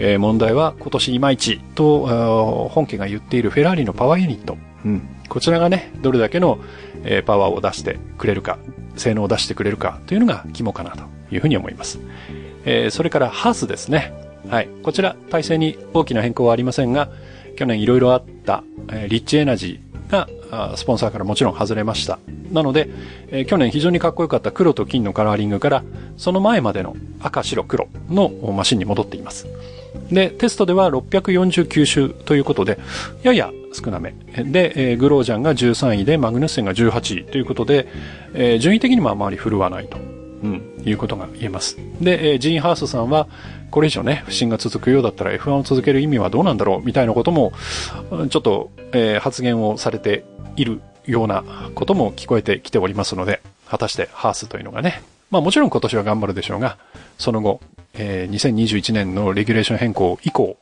[0.02, 4.56] えー、問題は今年いまいちと、本家が言っているフェラーリのパワーユニット。
[4.84, 5.02] うん。
[5.28, 6.58] こちらがね、どれだけの、
[7.04, 8.58] えー、パワーを出してくれるか、
[8.96, 12.00] 性能を出してくれるかというのが肝かなというふうに思います。
[12.64, 14.12] えー、それからハースですね。
[14.48, 14.68] はい。
[14.82, 17.10] こちら、体制に大きな変更はありませんが、
[17.56, 20.28] 去年いろいろあった、えー、リッチエナジー、が、
[20.76, 22.18] スポンサーからもちろん外れました。
[22.50, 22.90] なので、
[23.28, 25.84] えー、去年非常にかっこよかった黒と金のカラーリングから、
[26.16, 29.46] その前までの赤、白、黒のマシンに戻っています。
[30.12, 32.78] で、テストでは649周ということで、
[33.22, 34.14] やや少なめ。
[34.36, 37.86] で、えー、グロージャンが13位で、マグヌッセンが18位ということで、
[38.34, 40.00] えー、順位的にもあまり振るわないと、う
[40.48, 41.76] ん、いうことが言えます。
[42.00, 43.28] で、えー、ジーン・ハースさんは、
[43.70, 46.84] これ以上ね、不振が続くようだったら F1 を続ける意味はどうなんだろう？
[46.84, 47.52] みたいなことも、
[48.30, 50.24] ちょっと、えー、発言をされて
[50.56, 51.44] いるような
[51.76, 56.78] ことも聞こえてきておりますので、果たしてハースというのがね、まあもちろん今年は頑張るでしょうが、
[57.16, 57.60] その後、
[57.94, 60.56] えー、2021年のレギュレーション変更以降、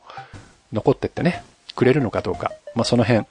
[0.73, 1.43] 残ってってね、
[1.75, 3.25] くれるのかどうか、まあその辺、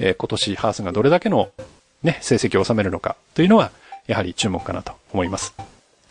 [0.00, 1.50] えー、今年ハースがどれだけの
[2.02, 3.70] ね、成績を収めるのかというのは、
[4.06, 5.54] やはり注目かなと思います。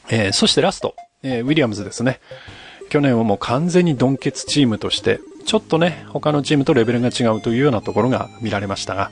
[0.09, 2.19] えー、そしてラスト、えー、ウィリアムズですね。
[2.89, 9.11] 去年はもう完全にドンケツチームとして、ちょっとね、他のチームとレベルが違うというようなところが見られましたが、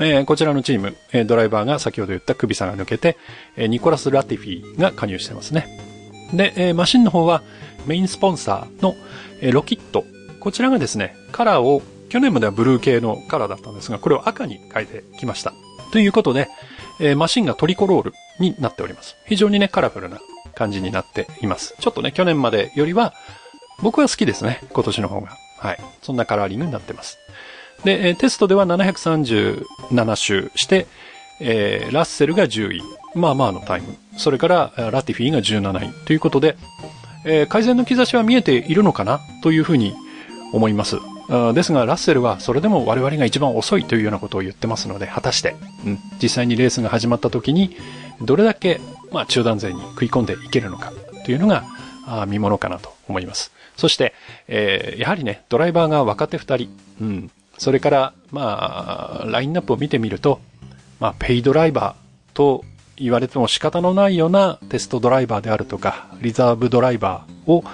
[0.00, 3.16] えー、こちらのチーム、え、ドライバーが先ほど言ったクビさが抜けて、
[3.56, 5.93] え、ニコラス・ラティフィが加入してますね。
[6.32, 7.42] で、えー、マシンの方は
[7.86, 8.94] メインスポンサーの、
[9.40, 10.04] えー、ロキット。
[10.40, 15.52] こちらがですね、カラーを去年まではブルー系のカラーだったんですが、これを赤に変えてきました。
[15.92, 16.48] ということで、
[17.00, 19.16] えー、マシンがトリコロールになっております。
[19.26, 20.20] 非常にね、カラフルな
[20.54, 21.74] 感じになっています。
[21.80, 23.14] ちょっとね、去年までよりは、
[23.82, 24.60] 僕は好きですね。
[24.72, 25.36] 今年の方が。
[25.58, 25.78] はい。
[26.02, 27.18] そんなカラーリングになってます。
[27.84, 30.86] で、テストでは737周して、
[31.40, 32.82] えー、ラッセルが10位。
[33.14, 33.96] まあまあのタイム。
[34.16, 36.06] それから、ラティフィーが17位。
[36.06, 36.56] ということで、
[37.24, 39.94] えー、改善の兆しは見えているのかなというふうに
[40.52, 40.96] 思います。
[41.54, 47.76] ですが、ラッセルはそれでも我々が一番遅いというようなことを言ってますので、果たして、うん、実際にレースが始まった時に、
[48.20, 48.80] どれだけ
[49.14, 50.92] まあ、中断勢に食い込んでいけるのか
[51.24, 51.64] というのが、
[52.06, 53.52] あ見ものかなと思います。
[53.76, 54.12] そして、
[54.48, 56.68] えー、やはりね、ドライバーが若手二人、
[57.00, 57.30] うん。
[57.56, 60.40] それから、まあ、ラインナップを見てみると、
[60.98, 62.64] まあ、ペイドライバーと
[62.96, 67.64] 言われても仕方のないようなテストドライバーであるとか、リザーブドライバーを、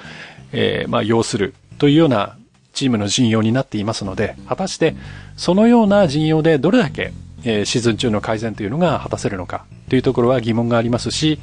[0.52, 2.36] えー、まあ、要するというような
[2.72, 4.94] チームの陣容になっていますので、果たして
[5.36, 7.12] そのような陣容でどれだけ
[7.44, 11.38] えー、シーズン中の改善というのが果たせるのかというところは疑問がありますし、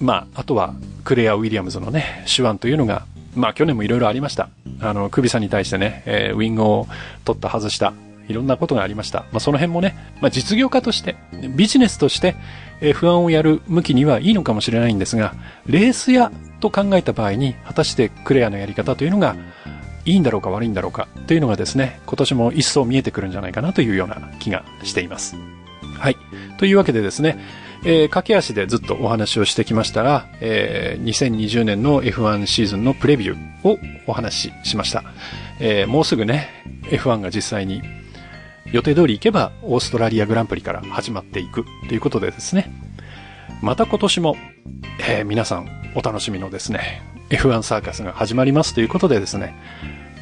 [0.00, 4.48] まあ、あとはクレア・ウィリアムズのね、手腕というのが、まあ去年もいろいろありました。
[4.80, 6.86] あの、クビさんに対してね、えー、ウィングを
[7.24, 7.92] 取った外した、
[8.28, 9.20] いろんなことがありました。
[9.32, 11.16] まあその辺もね、まあ実業家として、
[11.56, 12.36] ビジネスとして、
[12.80, 15.34] えー、不安をやる向きにはいいのかもしれないんですが、
[15.66, 19.36] レース屋と考えた場合に、果たしてクレアのやり方というのが、
[20.04, 25.36] いいんだろうか悪いんだろうかというのがですね、今年も一層見えてくるんじゃないかなというような気がしています。
[25.98, 26.16] はい。
[26.58, 27.38] というわけでですね、
[27.84, 35.04] えー、駆け足でずっとお話をしてきましたが、えー、2020年の F1 シーズンのプレビューをお話ししました。
[35.60, 36.48] えー、もうすぐね、
[36.84, 37.82] F1 が実際に
[38.72, 42.70] 予定通り行けばオーストラリアグランプリから始まっていくということでですね、
[43.62, 44.36] また今年も、
[45.08, 49.54] えー、皆さんお楽しみのですね、F1 サーカスが始まりますということでですね、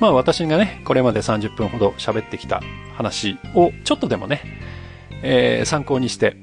[0.01, 2.63] まあ私がね、これまで30分ほど喋ってきた
[2.95, 4.43] 話をちょっとでもね、
[5.23, 6.37] えー、参考にして、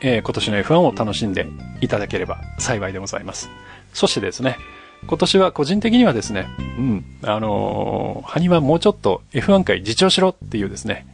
[0.00, 1.46] えー、今年の F1 を楽しんで
[1.80, 3.50] いただければ幸いでございます。
[3.92, 4.56] そしてですね、
[5.06, 6.46] 今年は個人的にはですね、
[6.78, 11.06] うん、あのー、ハニはもうちょっと F1 回自重しろっていうですね、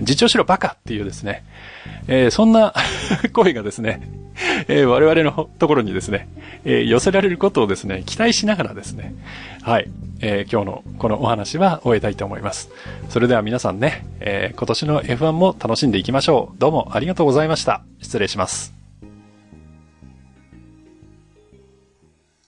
[0.00, 1.44] 自重しろバカっていうですね、
[2.06, 2.74] えー、そんな
[3.32, 4.00] 声がですね、
[4.68, 6.28] えー、我々のところにですね、
[6.64, 9.14] えー、寄せられることをですね、期待しながらですね、
[9.62, 12.70] はい、えー、今日のこのお話は終えたいと思います。
[13.08, 16.58] それでは皆さんね、え、今年の F1 も楽しんでいきましょう。
[16.58, 17.82] どうもありがとうございました。
[18.00, 18.77] 失礼します。